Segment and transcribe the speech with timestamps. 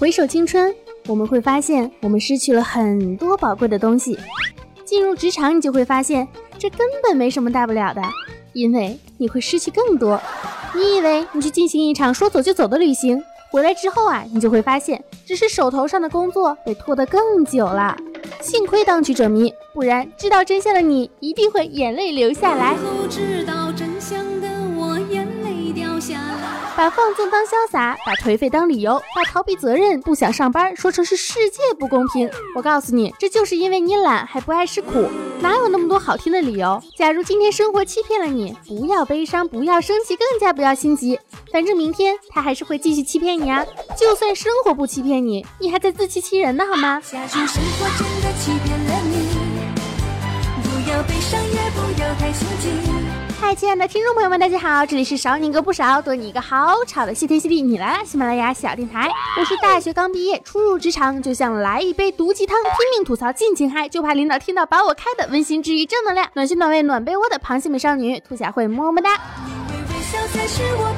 [0.00, 0.74] 回首青春，
[1.08, 4.18] 我们会发现我们失去了很多宝贵的东西。
[4.82, 6.26] 进入职场，你就会发现
[6.58, 8.00] 这根本没什么大不了的，
[8.54, 10.18] 因为你会失去更多。
[10.74, 17.94] 你以为你去进行一场说走就走的旅行，回来之后啊，你就会发现只是手头上的工作被拖得更久了。
[18.40, 22.74] 幸亏当局者迷，不然知道真相的你一定会眼泪流下来。
[26.80, 32.30] 把放纵当潇洒，把颓废当理由，把逃避责任、不想上班说成是世界不公平。
[32.56, 35.06] 我告诉你，这就是因为你懒还不爱吃苦，
[35.42, 36.82] 哪有那么多好听的理由？
[36.96, 41.20] 假如今天生活欺骗了你，不要悲伤，不要生气，更加不要心急，
[41.52, 43.62] 反正明天他还是会继续欺骗你啊！
[43.94, 46.98] 就算生活不欺骗你，你还在自欺欺人呢，好吗？
[47.02, 49.28] 假如生活真的欺骗了你，
[50.62, 52.99] 不要悲伤，也不要太心急。
[53.42, 69.14] 嗨，亲爱的听众朋友们，大家好，这里是少你一个不少，多你一个好吵的谢天谢地，你来了，喜马拉雅小电台，我是大学刚毕业，初入职场就像来一杯毒鸡汤，拼命吐槽，尽情嗨，就怕领导听到把我开的温馨治愈正能量，暖心暖胃暖被窝的螃蟹美少女兔小慧，么么哒。
[69.14, 70.92] 因为微笑才是我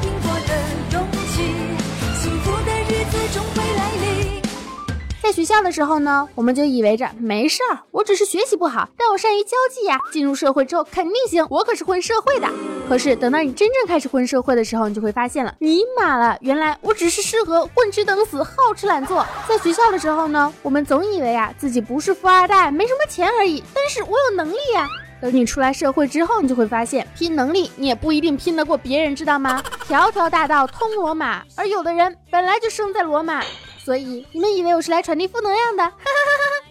[5.22, 10.00] 在学校的时候呢，我们就以为着没事儿，我只是学习不好，但我善于交际呀。
[10.10, 12.48] 进入社会之后肯定行，我可是混社会的。
[12.88, 19.24] 可是等到你真正开始混社会的时候，你就会发现了，尼玛了，原来我只是适合混吃等死、好吃懒做。
[19.48, 24.88] 在学校的时候呢，我们总以为啊自己不是富二代，没什么钱而已，但是我有能力呀。
[25.20, 29.62] 等你出来社会之后，你就会发现，拼能力你也不一定拼得过别人，知道吗？
[29.86, 33.40] 条条大道通罗马，而有的人本来就生在罗马。
[33.84, 35.92] 所以你们以为我是来传递负能量的？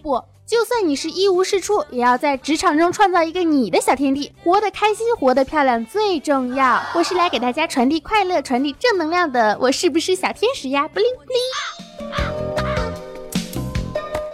[0.02, 6.82] 不，就算你是一无是处，也要在职场中创造一个你的小天地，活得开心，活得漂亮最重要。
[6.94, 10.88] 我是来给大家传递快乐、传递正能量的，我是不是小天使呀？
[10.88, 12.51] 不灵不灵。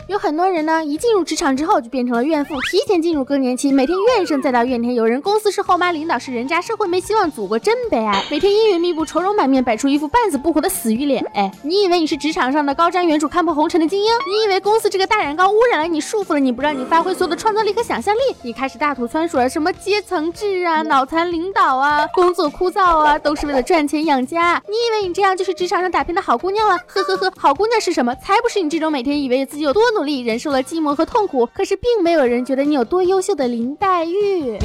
[0.07, 5.21] 有很多人呢，一进入职场之后就变成了怨妇，提前进入更年期，每天怨声载道，怨天尤人。
[5.21, 8.23] 公司是后妈，领导是人渣，社会没希望，祖国真悲哀。
[8.31, 11.21] 每天阴云密布，愁容满面，摆出一副半死不活的死鱼脸。
[11.33, 14.09] 哎，你以为你是职场上的高瞻远瞩、看破红尘的精英？
[14.31, 18.19] 你以为公司这个大染缸污染了你，束缚了你，不让你发挥所有的创造力和想象力？
[18.43, 24.61] 你开始大吐酸水，什么阶层制啊，脑残领导啊，工作枯燥啊，都是为了赚钱养家。
[24.69, 26.77] 你以为你这样就是职场上打拼的好姑娘了？
[26.87, 28.15] 呵呵呵，好姑娘是什么？
[28.15, 30.07] 才不是你这种每天以为自己有多努。
[30.07, 34.57] 力忍受了寂寞和痛苦，可是并没有人觉得你有多优秀的林黛玉。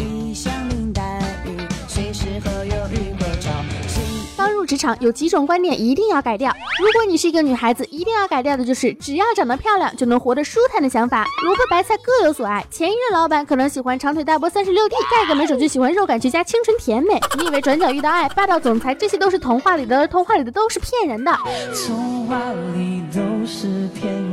[4.37, 6.55] 刚入职场有几种观念一定要改掉。
[6.81, 11.27] 如果你是一个女孩子，一定要改掉的就是只要长得漂亮就能活得舒坦的想法。
[11.45, 17.21] 萝卜白菜各有所爱，前一任老板可能喜欢长腿大波三十六 D，下一个没手就喜欢肉感绝佳清纯甜美。
[17.37, 21.37] 你以为转角遇到爱，霸道总裁，这些都是童话里的，童话里的都是骗人的。
[21.85, 22.39] 童话
[22.77, 24.32] 里都是骗人的。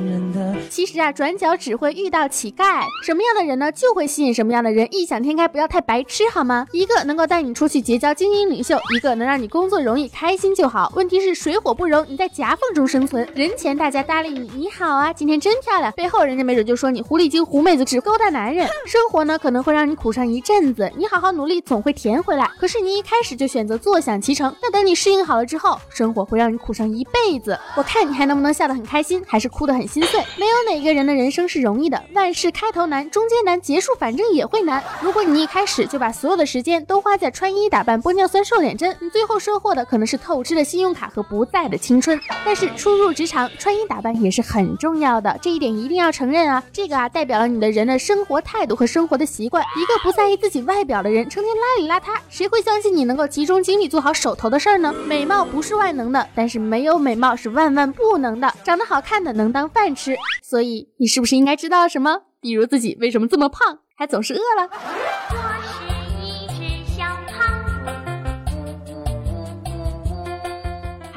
[0.70, 2.84] 其实啊，转角只会遇到乞丐。
[3.04, 4.88] 什么样的人呢，就会吸引什么样的人。
[4.92, 6.66] 异想天开，不要太白痴好吗？
[6.72, 10.92] 一个能够带你出去结交精英领袖，一个能让你工作容易、开心就好。
[10.96, 13.28] 问题是水火不容，你在夹缝中生存。
[13.34, 15.92] 人前大家搭理你，你好啊，今天真漂亮。
[15.94, 18.68] 背后人家没准就说你狐狸精、狐妹子，只勾搭男人。
[18.86, 22.50] 生活呢，可能会让你苦上一阵子，你好好努力，总会甜回来。
[22.60, 27.58] 可是你一开始就选择坐享其成，那等你适应好了之后，生活会让你苦上一辈子。
[27.76, 30.20] 我看你还能不能笑得很开心，还是哭得很心碎？
[30.38, 30.60] 没没有。
[30.70, 32.04] 哪一个人的人生是容易的？
[32.14, 34.84] 万事开头难，中间难，结束反正也会难。
[35.02, 42.20] 如果你一开始就把所有的时间都花在穿衣打扮、玻尿酸、瘦脸针，你最后收获的可能是透支的信用卡和不在的青春。
[42.46, 46.64] 但是初入职场，穿衣打扮也是很重要的，这一点一定要承认啊！
[46.72, 49.64] 这个啊，代表了你的人的生活态度和生活的习惯。
[49.76, 54.94] 一个不在意自己外表的人，成天邋里邋遢，谁会相信你能够集中精力做好手头的事儿呢？
[55.08, 58.54] 美貌不是万能的，但是没有美貌是万万不能的。
[58.64, 60.16] 长得好看的能当饭吃。
[60.42, 62.24] 所以，你是不是应该知道什么？
[62.42, 65.49] 比如自己为什么这么胖，还总是饿了？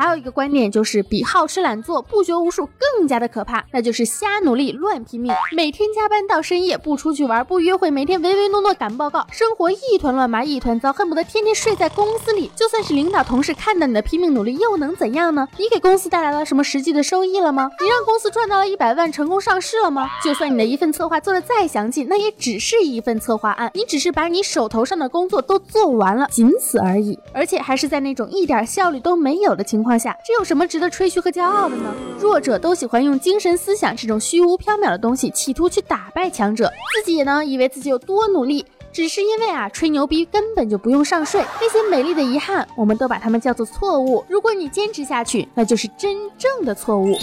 [0.02, 12.50] 还有一个观点就是比好吃懒做、不学无术更加的可怕，那就是瞎努力、乱拼命，每天加班到深夜，不出去玩、不约会，每天唯唯诺诺赶报告，生活一团乱麻、一团糟，恨不得天天睡在公司里。
[12.56, 15.46] 就算是领导同事看到你的拼命努力，又能怎样呢？
[15.56, 17.70] 你给公司带来了什么实际的收益了吗？
[17.80, 20.10] 你让公司赚到了一百万，成功上市了吗？
[20.24, 29.91] 就算你的一份策划做的再详尽，那也只是一份策划案，你只是把你手头上的工作都做完了，仅此而已，而且还是在那种一点效率都没有的情况。
[29.98, 31.94] 下，这有什么值得吹嘘和骄傲的呢？
[32.18, 36.72] 弱者都喜欢用精神思想这种虚无缥缈的东西，企图去打败强者。
[36.94, 41.44] 自己呢，以为自己有多努力，只是因为啊，吹牛逼根本就不用上税。
[41.60, 44.24] 那些美丽的遗憾，我们都把它们叫做错误。
[44.28, 47.16] 如果你坚持下去，那就是真正的错误。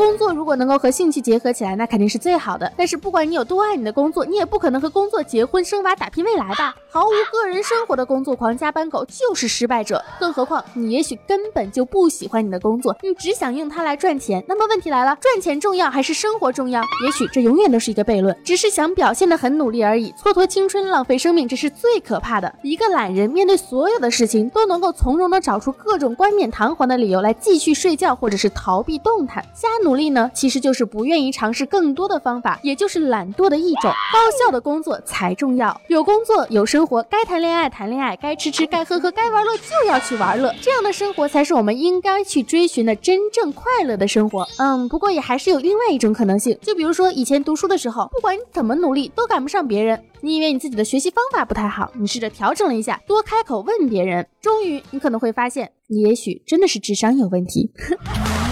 [0.00, 2.72] 工作如果能够和兴趣结合起来，那肯定是最好的。
[2.74, 6.74] 但是不管你有多爱你的工作，你也不可能和工作结婚生娃打拼未来吧？
[6.88, 10.02] 毫无个人生活的工作狂加班狗就是失败者。
[10.18, 14.42] 更何况你也许根本就不喜欢你的工作，你只想用它来赚钱。
[14.48, 16.80] 那么问题来了，赚钱重要还是生活重要？
[17.04, 18.34] 也许这永远都是一个悖论。
[18.42, 22.50] 只是想表现的很努力而已，蹉跎青春，浪费生命，这是最可怕的。
[22.62, 29.44] 一个懒人面对所有的事情都能够从容的找出各种冠冕堂皇的理由来继续睡觉或者是逃避动弹。
[29.54, 33.90] 瞎努努力呢，其实就是不愿意尝试更多的方法，也就是懒惰的一种。
[33.90, 44.46] 高效的工作才重要，有工作有生活，该谈恋爱谈恋爱，该吃吃该喝喝，该玩乐就要去玩乐，这样的生活才是我们应该去追寻的真正快乐的生活。
[44.58, 57.72] 嗯，不过也还是有另外一种可能性，就比如说以前读书的时候，不管你怎么努力都赶不上别人，你以为你自己的学习方法不太好，你试着调整了一下，多开口问别人，终于你可能会发现，你也许真的是智商有问题。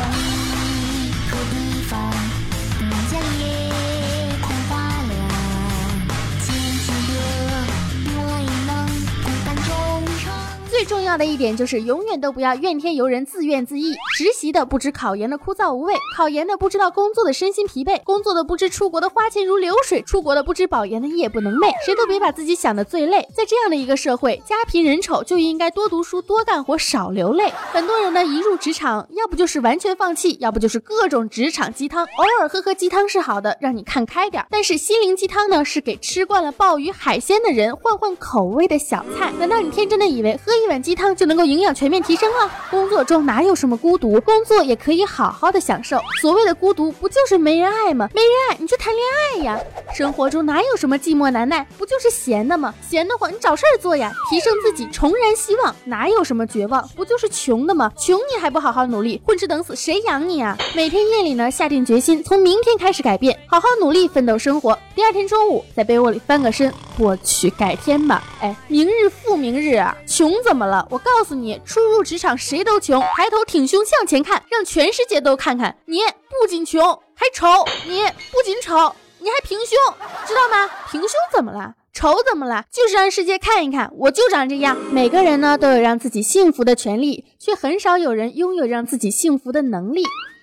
[10.78, 13.82] 最重要的一点就是，永远都不要怨天尤人、自怨自艾。
[14.16, 21.72] 实习的不知考研的枯燥无味，考研的不知道工作的身心疲惫，工作的不知出国的花钱如流水，出国的不知保研的夜不能寐。
[21.84, 23.26] 谁都别把自己想的最累。
[23.34, 27.52] 在这样的一个社会，家贫人丑就应该多读书、多干活、少流泪。
[27.72, 32.04] 很多人呢，一入职场，要不就是完全放弃，要不就是各种职场鸡汤。
[32.04, 34.46] 偶尔喝喝鸡汤是好的，让你看开点。
[34.48, 39.32] 但是心灵鸡汤呢，是给吃惯了鲍鱼海鲜的人换换口味的小菜。
[39.40, 40.67] 难道你天真的以为喝一？
[40.68, 42.50] 碗鸡汤就能够营养全面提升了？
[42.70, 44.20] 工作中哪有什么孤独？
[44.20, 45.98] 工作也可以好好的享受。
[46.20, 48.08] 所谓的孤独，不就是没人爱吗？
[48.14, 49.58] 没人爱，你就谈恋爱呀。
[49.94, 51.66] 生活中哪有什么寂寞难耐？
[51.76, 52.74] 不就是闲的吗？
[52.88, 55.74] 闲的慌，你找事儿做呀，提升自己，重燃希望。
[55.84, 56.86] 哪有什么绝望？
[56.94, 57.90] 不就是穷的吗？
[57.98, 60.56] 穷你还不好好努力，混吃等死，谁养你啊？
[60.74, 64.78] 每天夜里呢，下定决心，从明天开始改变，好好努力奋斗生活。
[64.94, 68.22] 第二天中午，在被窝里翻个身，我去，改天吧。
[68.40, 70.57] 哎，明日复明日啊，穷怎么？
[70.58, 70.84] 怎么了？
[70.90, 76.82] 我告诉你，初入职场谁都穷，抬头挺胸向前看，让全世界都看看，你不仅穷
[77.14, 77.46] 还丑，
[77.86, 78.02] 你
[78.32, 79.78] 不仅丑，你还平胸，
[80.26, 80.68] 知道吗？
[80.90, 81.76] 平胸怎么了？
[81.92, 82.64] 丑怎么了？
[82.72, 84.76] 就是让世界看一看，我就长这样。
[84.90, 90.02] 每个人呢都有让自己幸福的权利，却很少有人拥有让自己幸福的能力。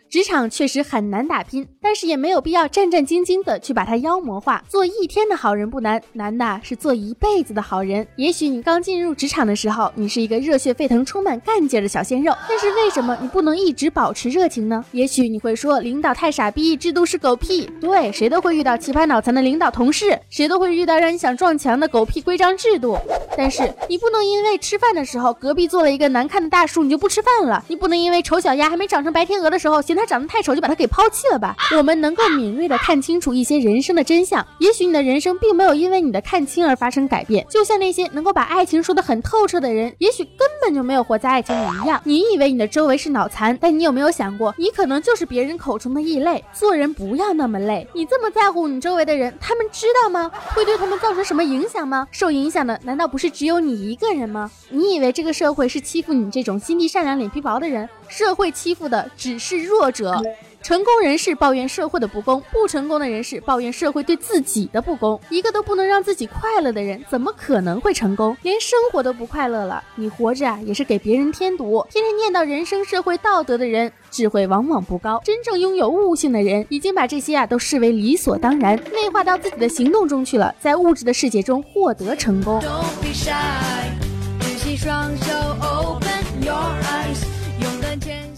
[0.09, 4.63] 职场确实很难打拼，但是也没有必要战战兢兢的去把它妖魔化。
[4.67, 8.07] 做一天的好人不难，难的是做一辈子的好人。
[8.15, 14.83] 也许你刚进入职场的时候，你是一个热血沸腾、充满干劲的小鲜肉，但是为什么你不能一直保持热情呢？
[14.93, 17.69] 也许你会说，领导太傻逼，制度是狗屁。
[17.79, 22.97] 对，谁都会遇到奇葩脑残的领导同事，谁都会遇到让你想撞墙的狗屁规章制度。
[23.37, 27.63] 但是你不能因为吃饭的时候隔壁坐了一个难看的大叔，你就不吃饭了。
[27.67, 30.03] 你不能因为丑小鸭还没长成白天鹅的时候，嫌它。
[30.05, 31.55] 长得太丑就把它给抛弃了吧？
[31.77, 34.45] 我们能够敏锐的看清楚一些人生的真相。
[34.59, 37.45] 也许你的人生并没有因为你的看清而发生改变。
[37.49, 41.99] 就像那些能够把爱情说得很透彻的人，也许根本就没有活在爱情里一样。
[42.05, 46.43] 你以为你的周围是脑残，但你有没有想过，你可能就是别人口中的异类？
[46.53, 47.85] 做人不要那么累。
[47.93, 50.31] 你这么在乎你周围的人，他们知道吗？
[50.53, 52.07] 会对他们造成什么影响吗？
[52.11, 54.49] 受影响的难道不是只有你一个人吗？
[54.69, 57.87] 你以为这个社会是欺负你这种心地善良、脸皮薄的人？
[58.07, 60.21] 社会欺负的只是弱者。
[60.65, 65.21] 成功人士抱怨社会的不公，不成功的人士抱怨社会对自己的不公。
[65.29, 68.35] 一个都不能让自己快乐的人，怎么可能会成功？
[68.41, 71.85] 连生活都不快乐了，你活着啊，也是给别人添堵。
[71.91, 75.21] 天天念叨人生社会道德的人，智慧往往不高。
[75.23, 82.59] 真正拥有悟性的人，已经把这些啊都视为理所当然，内化到自己的行动中去了，在物质的世界中获得成功。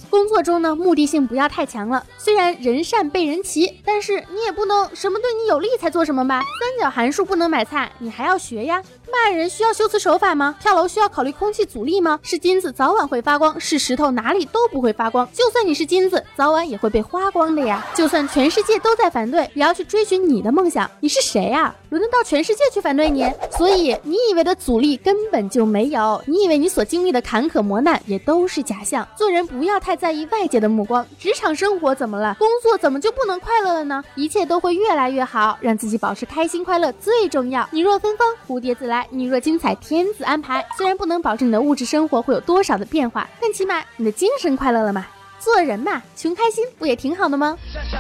[0.10, 2.06] 工作中呢，目的性不要太强了。
[2.16, 6.44] 虽然人善被人欺，但是你也不能什么对你有利才做什么吧。
[6.60, 8.80] 三角函数不能买菜，你还要学呀。
[9.12, 10.56] 骂人需要修辞手法吗？
[10.60, 12.20] 跳楼需要考虑空气阻力吗？
[12.22, 15.28] 是金子早晚会发光，是石头哪里都不会发光。
[15.34, 17.84] 就算你是金子，早晚也会被花光的呀。
[17.96, 20.88] 就算全世界都在反对，也要去追寻你的梦想。
[21.00, 21.74] 你是谁呀？
[21.90, 23.26] 轮得到全世界去反对你？
[23.58, 29.08] 所以你以为的阻力根本就没有，你以为你所经历的坎坷磨难也都是假象。
[29.18, 31.06] 做人不要太在意外界的目光。
[31.20, 32.36] 职场生活怎么了？
[32.40, 34.04] 工作怎么就不能快乐了呢？
[34.16, 37.68] 一切都会越来越好，让自己保持开心快乐最重要。
[37.72, 39.08] 你若芬芳，蝴蝶自来。
[39.10, 40.66] 你若精彩，天自安排。
[40.78, 45.06] 虽然不能保证你的物质生活会有多少的变化，但起码你的精神快乐了嘛？
[45.40, 47.58] 做人嘛，穷开心不也挺好的吗？
[47.62, 47.98] 不小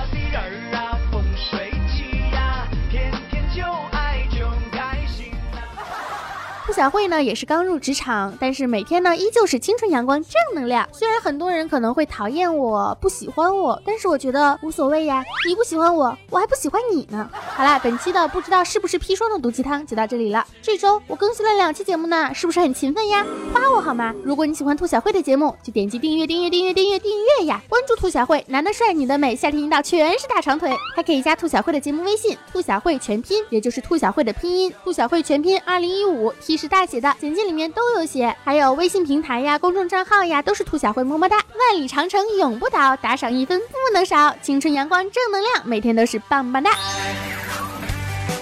[6.78, 10.88] 小慧呢也是刚入职场，但是每天呢依旧是青春阳光正能量。
[10.94, 15.26] 虽然很多人可能会讨厌我不喜欢我，但是我觉得无所谓呀。
[15.48, 17.28] 你不喜欢我，我还不喜欢你呢。
[17.34, 20.46] 好啦，本期的不知道是不是砒霜的毒鸡汤就到这里了。
[20.62, 23.26] 这周我更新了两期节目呢，是不是很勤奋呀？
[23.52, 24.14] 夸我好吗？
[24.24, 27.60] 如果你喜欢兔小慧的节目，就点击订阅订阅订阅订阅订阅呀！
[27.68, 38.36] 关注兔小慧，男的帅，女的美，夏天一到全是大长腿，还可以加兔小慧的节目微信，兔小慧全拼，也就是兔小慧的拼音，兔小慧全拼二零一五，T 是大写的，简介里面都有写。
[38.44, 46.72] 还有微信平台呀，公众账号呀，都是兔小慧么么哒，万里长城永不倒，打赏一分不能少，青春阳光正能量，每天都是棒棒哒。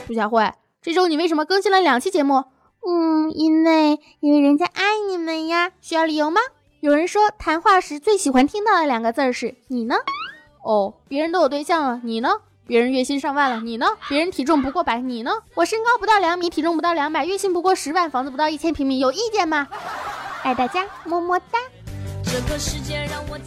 [0.07, 0.51] 兔小慧，
[0.81, 2.43] 这周你为什么更新了两期节目？
[2.87, 6.39] 嗯，因为因为人家爱你们呀，需要理由吗？
[6.81, 9.95] 有人说谈话时最喜欢听到的两个字儿是你呢？
[10.63, 12.29] 哦，别人都有对象了，你呢？
[12.67, 13.85] 别人月薪上万了，你呢？
[14.09, 15.31] 别人体重不过百，你呢？
[15.53, 19.67] 我身高不到两米，体重不到两百，月薪不过十万，房子不到一千平米，有意见吗？
[20.41, 21.59] 爱大家，么么哒。
[22.23, 23.37] 这个世界让我